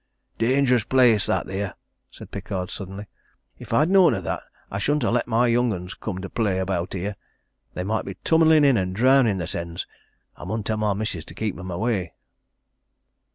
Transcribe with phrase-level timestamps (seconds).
[0.39, 1.75] "Dangerous place that there!"
[2.09, 3.05] said Pickard suddenly.
[3.59, 6.57] "If I'd known o' that, I shouldn't ha' let my young 'uns come to play
[6.57, 7.15] about here.
[7.75, 9.85] They might be tummlin' in and drownin' theirsens!
[10.35, 12.15] I mun tell my missis to keep 'em away!"